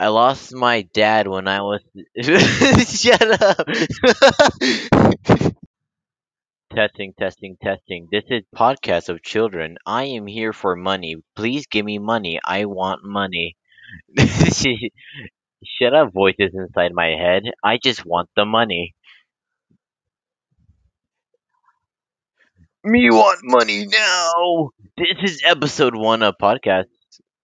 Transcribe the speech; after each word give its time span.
I 0.00 0.08
lost 0.08 0.54
my 0.54 0.80
dad 0.94 1.28
when 1.28 1.46
I 1.46 1.60
was. 1.60 1.82
Shut 2.88 3.20
up! 3.42 3.66
testing, 6.74 7.12
testing, 7.18 7.58
testing. 7.62 8.08
This 8.10 8.24
is 8.30 8.42
podcast 8.56 9.10
of 9.10 9.22
children. 9.22 9.76
I 9.84 10.04
am 10.04 10.26
here 10.26 10.54
for 10.54 10.74
money. 10.74 11.16
Please 11.36 11.66
give 11.66 11.84
me 11.84 11.98
money. 11.98 12.40
I 12.42 12.64
want 12.64 13.04
money. 13.04 13.58
Shut 14.16 15.92
up, 15.94 16.14
voices 16.14 16.54
inside 16.54 16.94
my 16.94 17.08
head. 17.08 17.42
I 17.62 17.76
just 17.76 18.06
want 18.06 18.30
the 18.34 18.46
money. 18.46 18.94
Me 22.84 23.10
want 23.10 23.40
money 23.42 23.86
now. 23.86 24.70
This 24.96 25.18
is 25.22 25.42
episode 25.44 25.94
one 25.94 26.22
of 26.22 26.36
podcast. 26.40 26.86